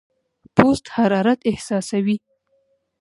[0.55, 2.17] پوست حرارت احساسوي.